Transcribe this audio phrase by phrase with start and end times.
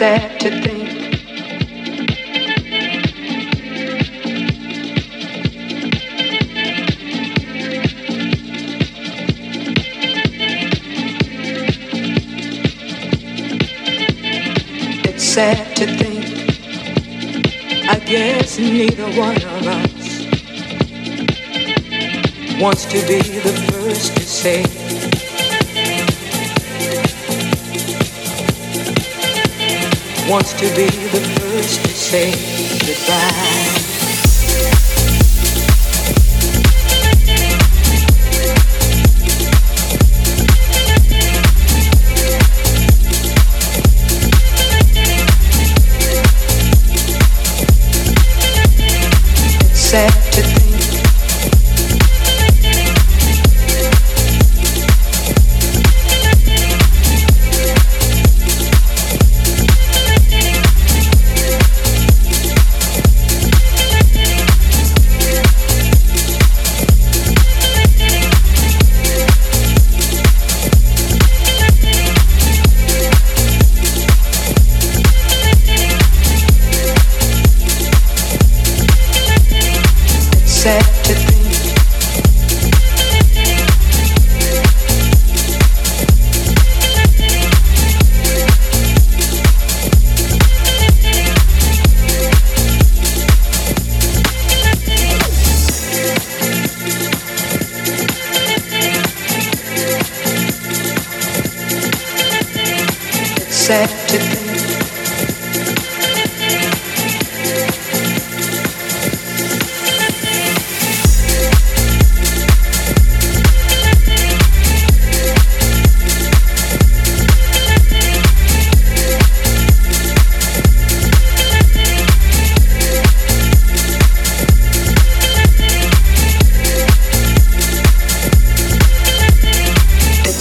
[0.00, 0.88] sad to think.
[15.04, 16.24] It's sad to think.
[17.90, 20.22] I guess neither one of us
[22.58, 24.89] wants to be the first to say.
[30.30, 32.30] Wants to be the first to say
[32.86, 33.80] goodbye.
[49.74, 50.29] sad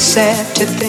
[0.09, 0.88] sad to think.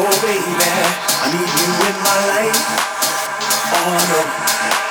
[0.00, 2.54] Oh baby, I need you in my life.
[3.74, 3.98] Oh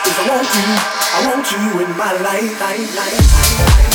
[0.04, 0.68] I want you,
[1.16, 3.87] I want you in my life, life, life.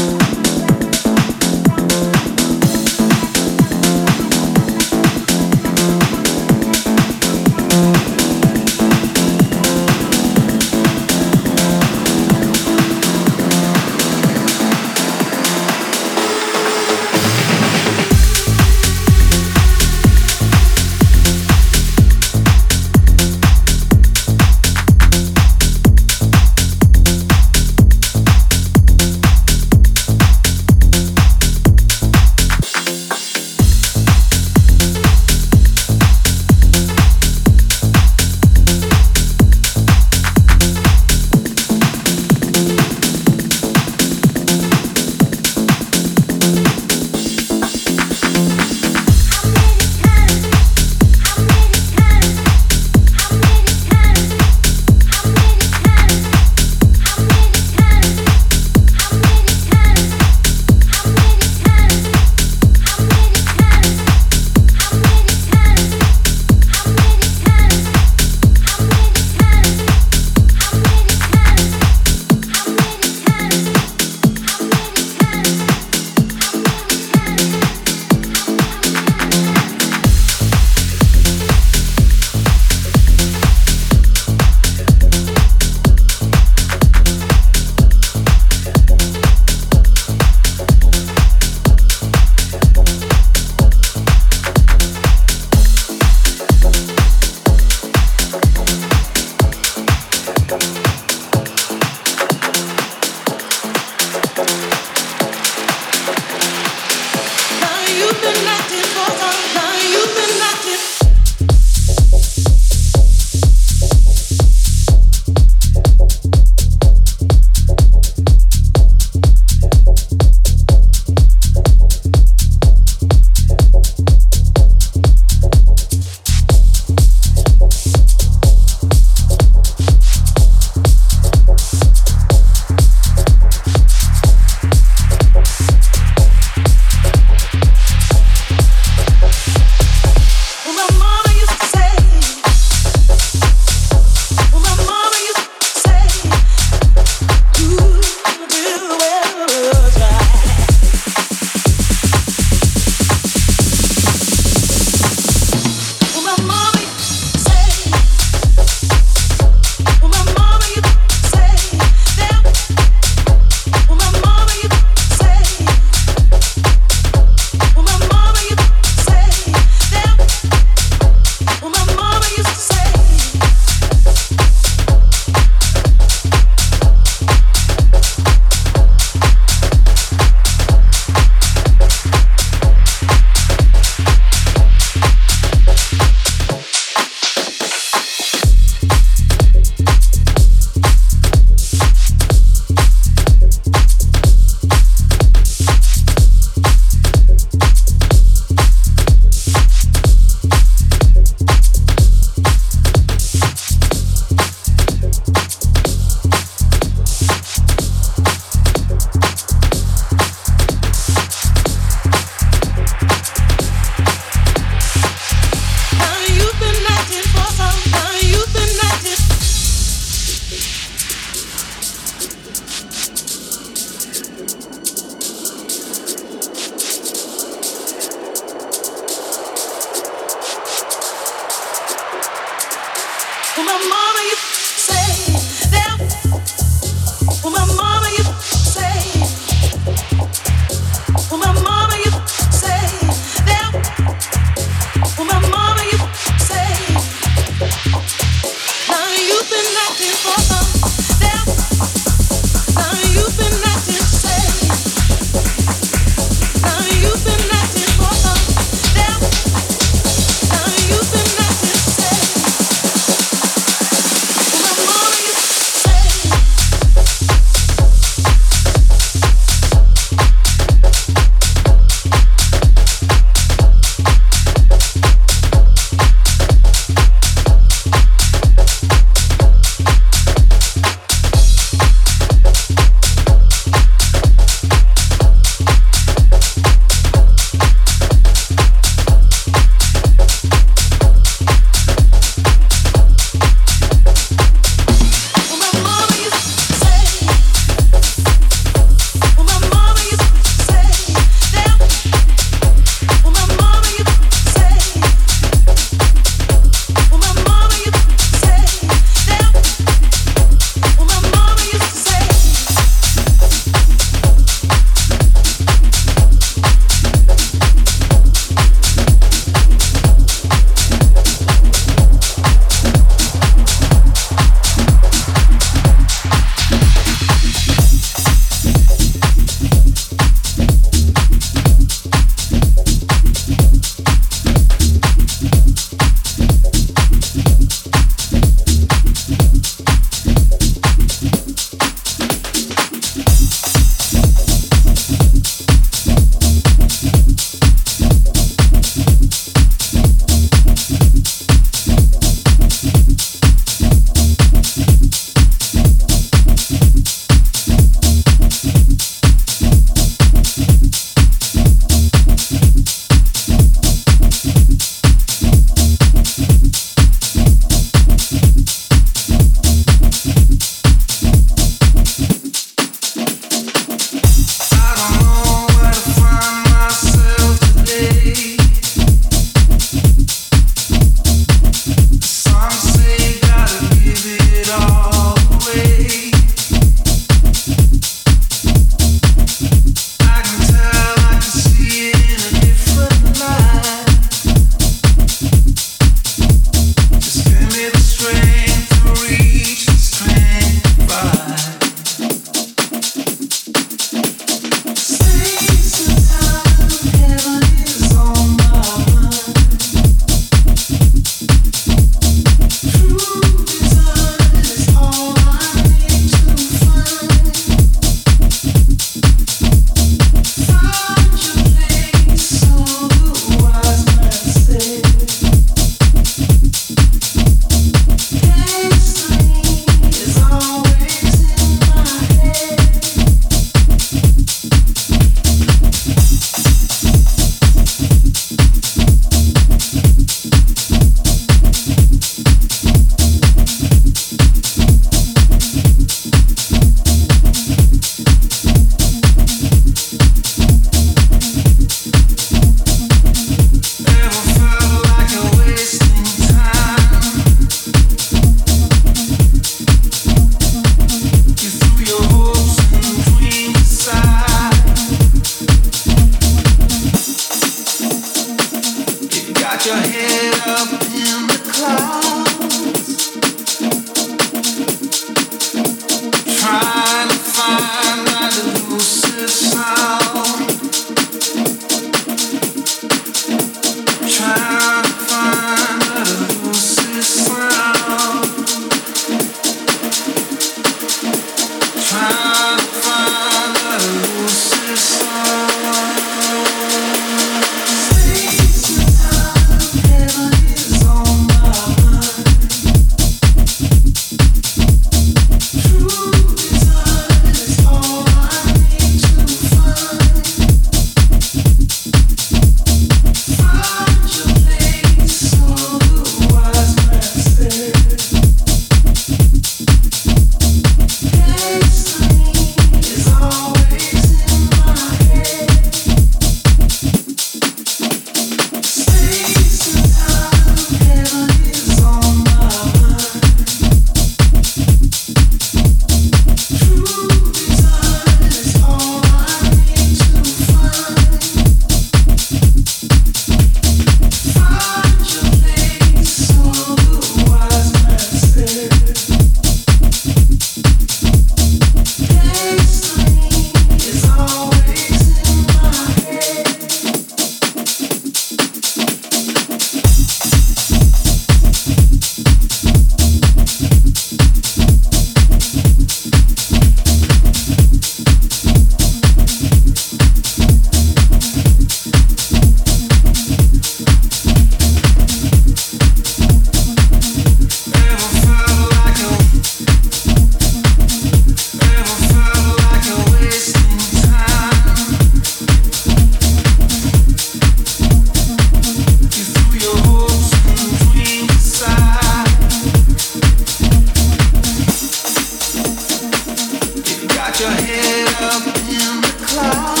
[597.51, 600.00] Got your head up in the clouds.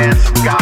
[0.00, 0.59] Rhythm is